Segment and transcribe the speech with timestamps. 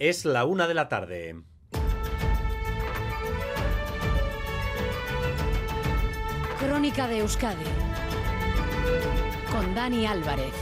[0.00, 1.36] Es la una de la tarde.
[6.58, 7.64] Crónica de Euskadi
[9.52, 10.52] con Dani Álvarez.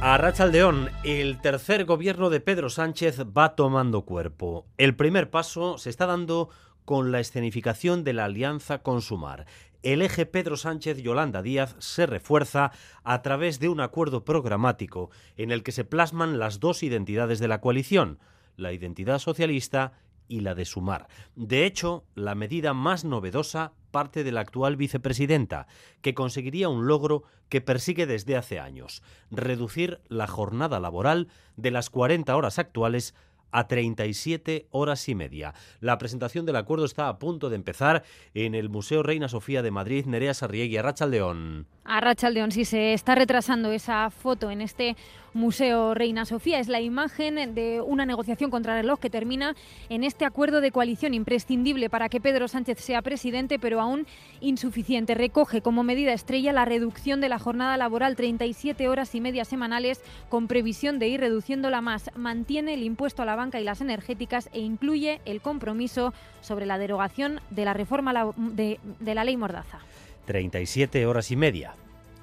[0.00, 4.66] A Rachaldeón, el tercer gobierno de Pedro Sánchez va tomando cuerpo.
[4.78, 6.50] El primer paso se está dando
[6.84, 9.46] con la escenificación de la alianza con Sumar.
[9.82, 12.72] El eje Pedro Sánchez Yolanda Díaz se refuerza
[13.04, 17.48] a través de un acuerdo programático en el que se plasman las dos identidades de
[17.48, 18.18] la coalición,
[18.56, 19.92] la identidad socialista
[20.28, 21.08] y la de Sumar.
[21.34, 25.66] De hecho, la medida más novedosa parte de la actual vicepresidenta,
[26.02, 31.90] que conseguiría un logro que persigue desde hace años, reducir la jornada laboral de las
[31.90, 33.14] 40 horas actuales
[33.56, 35.54] a 37 horas y media.
[35.80, 39.70] La presentación del acuerdo está a punto de empezar en el Museo Reina Sofía de
[39.70, 40.04] Madrid.
[40.04, 41.66] Nerea Sarriegui, Arrachaldeón.
[41.84, 44.96] Arrachaldeón, sí, se está retrasando esa foto en este
[45.36, 46.58] Museo Reina Sofía.
[46.58, 49.54] Es la imagen de una negociación contra el reloj que termina
[49.88, 54.06] en este acuerdo de coalición imprescindible para que Pedro Sánchez sea presidente, pero aún
[54.40, 55.14] insuficiente.
[55.14, 60.02] Recoge como medida estrella la reducción de la jornada laboral 37 horas y media semanales
[60.28, 62.10] con previsión de ir reduciéndola más.
[62.16, 66.78] Mantiene el impuesto a la banca y las energéticas e incluye el compromiso sobre la
[66.78, 69.78] derogación de la reforma de, de la ley Mordaza.
[70.26, 71.74] 37 horas y media.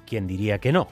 [0.06, 0.88] ¿Quién diría que no?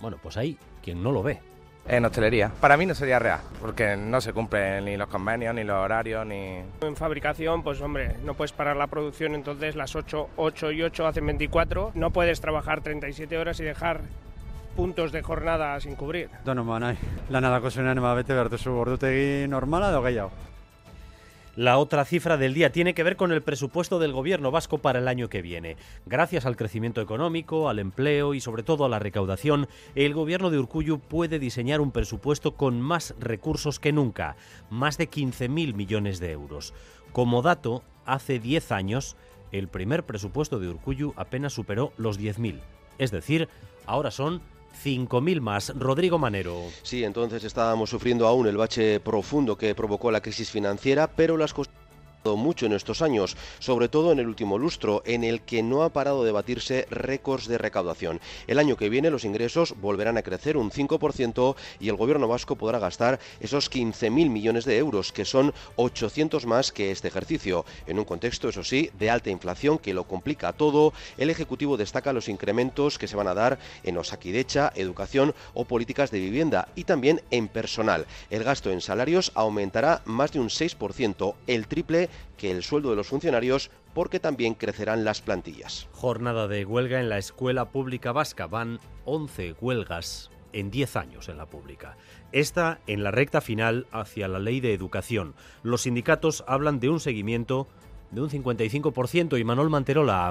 [0.00, 1.40] Bueno, pues ahí, quien no lo ve.
[1.88, 2.52] En hostelería.
[2.60, 6.24] Para mí no sería real, porque no se cumplen ni los convenios, ni los horarios,
[6.24, 6.60] ni...
[6.80, 11.06] En fabricación, pues hombre, no puedes parar la producción, entonces las 8, 8 y 8
[11.06, 11.90] hacen 24.
[11.94, 14.02] No puedes trabajar 37 horas y dejar
[14.72, 16.30] puntos de jornada sin cubrir.
[16.44, 16.96] Nahi.
[17.30, 20.30] Lanadako zuenean ema bete behar duzu ordutegi normala edo gehiago.
[21.54, 25.00] La otra cifra del día tiene que ver con el presupuesto del gobierno vasco para
[25.00, 25.76] el año que viene.
[26.06, 30.58] Gracias al crecimiento económico, al empleo y sobre todo a la recaudación, el gobierno de
[30.58, 34.36] Urcuyu puede diseñar un presupuesto con más recursos que nunca,
[34.70, 36.72] más de 15.000 millones de euros.
[37.12, 39.16] Como dato, hace 10 años,
[39.50, 42.60] el primer presupuesto de Urcuyu apenas superó los 10.000.
[42.96, 43.50] Es decir,
[43.84, 44.40] ahora son
[44.72, 45.72] 5.000 más.
[45.76, 46.62] Rodrigo Manero.
[46.82, 51.54] Sí, entonces estábamos sufriendo aún el bache profundo que provocó la crisis financiera, pero las
[51.54, 51.72] cosas
[52.24, 55.92] mucho en estos años, sobre todo en el último lustro, en el que no ha
[55.92, 58.20] parado de batirse récords de recaudación.
[58.46, 62.56] El año que viene los ingresos volverán a crecer un 5% y el gobierno vasco
[62.56, 67.64] podrá gastar esos 15.000 millones de euros, que son 800 más que este ejercicio.
[67.86, 72.12] En un contexto, eso sí, de alta inflación que lo complica todo, el Ejecutivo destaca
[72.12, 76.84] los incrementos que se van a dar en Osakidecha, educación o políticas de vivienda y
[76.84, 78.06] también en personal.
[78.30, 82.96] El gasto en salarios aumentará más de un 6%, el triple que el sueldo de
[82.96, 85.88] los funcionarios porque también crecerán las plantillas.
[85.92, 88.46] Jornada de huelga en la escuela pública vasca.
[88.46, 91.96] Van 11 huelgas en 10 años en la pública.
[92.32, 95.34] Esta en la recta final hacia la ley de educación.
[95.62, 97.68] Los sindicatos hablan de un seguimiento
[98.10, 100.28] de un 55% y Manuel Manterola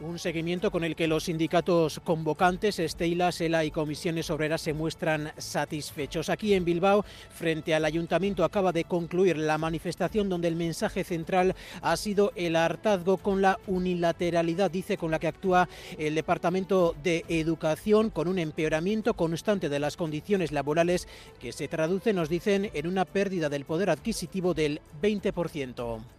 [0.00, 5.32] un seguimiento con el que los sindicatos convocantes, Estela, Sela y Comisiones Obreras se muestran
[5.36, 6.28] satisfechos.
[6.28, 11.54] Aquí en Bilbao, frente al ayuntamiento, acaba de concluir la manifestación donde el mensaje central
[11.82, 17.24] ha sido el hartazgo con la unilateralidad, dice, con la que actúa el Departamento de
[17.28, 21.08] Educación, con un empeoramiento constante de las condiciones laborales
[21.40, 26.17] que se traduce, nos dicen, en una pérdida del poder adquisitivo del 20%.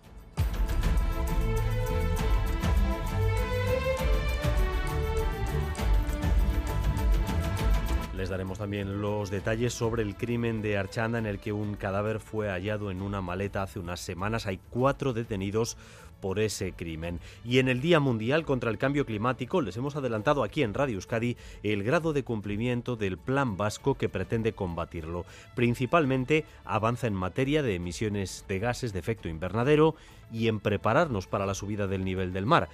[8.19, 12.19] Les daremos también los detalles sobre el crimen de Archanda en el que un cadáver
[12.19, 14.45] fue hallado en una maleta hace unas semanas.
[14.45, 15.77] Hay cuatro detenidos
[16.19, 17.21] por ese crimen.
[17.45, 20.95] Y en el Día Mundial contra el Cambio Climático les hemos adelantado aquí en Radio
[20.95, 25.23] Euskadi el grado de cumplimiento del Plan Vasco que pretende combatirlo.
[25.55, 29.95] Principalmente avanza en materia de emisiones de gases de efecto invernadero
[30.29, 32.67] y en prepararnos para la subida del nivel del mar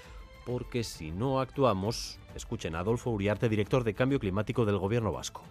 [0.46, 5.42] porque si no actuamos, escuchen a Adolfo Uriarte, director de Cambio Climático del Gobierno Vasco.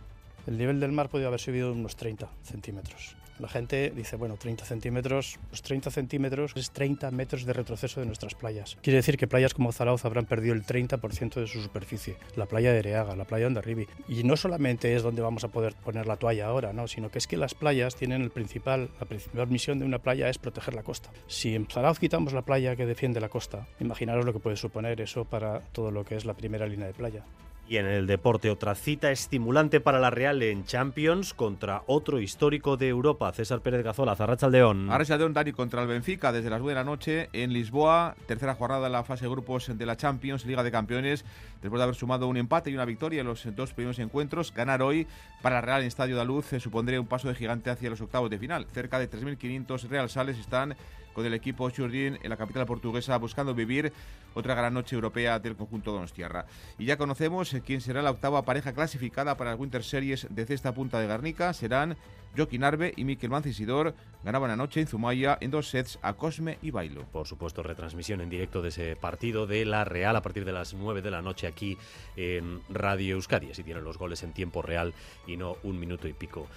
[0.47, 3.17] El nivel del mar podría haber subido unos 30 centímetros.
[3.39, 8.07] La gente dice, bueno, 30 centímetros, pues 30 centímetros es 30 metros de retroceso de
[8.07, 8.77] nuestras playas.
[8.83, 12.17] Quiere decir que playas como Zarauz habrán perdido el 30% de su superficie.
[12.37, 13.89] La playa de Ereaga, la playa de Ondarribi.
[14.09, 16.87] Y no solamente es donde vamos a poder poner la toalla ahora, ¿no?
[16.87, 20.29] sino que es que las playas tienen el principal, la principal misión de una playa
[20.29, 21.11] es proteger la costa.
[21.27, 25.01] Si en Zarauz quitamos la playa que defiende la costa, imaginaros lo que puede suponer
[25.01, 27.25] eso para todo lo que es la primera línea de playa.
[27.67, 32.77] Y en el deporte, otra cita estimulante para la Real en Champions contra otro histórico
[32.77, 34.91] de Europa, César Pérez Gazola, Zarrachaldeón.
[34.91, 38.17] Arrachaldeón, Dani, contra el Benfica desde las 9 de la noche en Lisboa.
[38.27, 41.25] Tercera jornada en la fase de grupos de la Champions, Liga de Campeones.
[41.63, 44.83] Después de haber sumado un empate y una victoria en los dos primeros encuentros, ganar
[44.83, 45.07] hoy
[45.41, 48.29] para la Real en Estadio de Luz supondría un paso de gigante hacia los octavos
[48.29, 48.67] de final.
[48.75, 50.77] Cerca de 3.500 Real Sales están
[51.15, 53.93] con el equipo Churdin en la capital portuguesa buscando vivir
[54.35, 56.45] otra gran noche europea del conjunto Donostierra.
[56.77, 60.73] Y ya conocemos quién será la octava pareja clasificada para las Winter Series de cesta
[60.73, 61.53] punta de Garnica.
[61.53, 61.97] Serán
[62.37, 63.95] Joaquín Arbe y Miquel Mancisidor.
[64.23, 67.05] Ganaban anoche en Zumaya en dos sets a Cosme y Bailo.
[67.13, 70.75] Por supuesto, retransmisión en directo de ese partido de la Real a partir de las
[70.75, 71.77] 9 de la noche aquí
[72.17, 73.51] en Radio Euskadi.
[73.51, 74.95] Así tienen los goles en tiempo real
[75.27, 76.49] y no un minuto y pico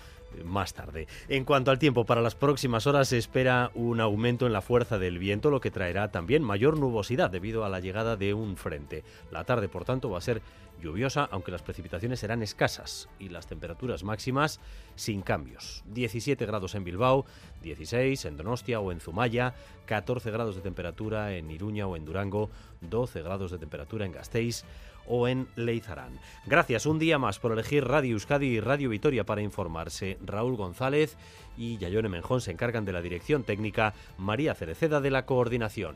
[0.44, 1.08] más tarde.
[1.28, 4.98] En cuanto al tiempo, para las próximas horas se espera un aumento en la fuerza
[4.98, 9.04] del viento, lo que traerá también mayor nubosidad debido a la llegada de un frente.
[9.32, 10.42] La tarde, por tanto, va a ser
[10.82, 14.60] lluviosa, aunque las precipitaciones serán escasas y las temperaturas máximas
[14.96, 15.67] sin cambios.
[15.86, 17.26] 17 grados en Bilbao,
[17.62, 19.54] 16 en Donostia o en Zumaya,
[19.86, 22.50] 14 grados de temperatura en Iruña o en Durango,
[22.82, 24.64] 12 grados de temperatura en Gasteiz
[25.08, 26.20] o en Leizarán.
[26.46, 30.18] Gracias un día más por elegir Radio Euskadi y Radio Vitoria para informarse.
[30.24, 31.18] Raúl González
[31.58, 35.96] y Yayone Menjón se encargan de la dirección técnica, María Cereceda de la coordinación.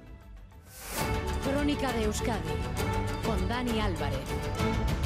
[1.44, 2.50] Crónica de Euskadi
[3.26, 5.01] con Dani Álvarez.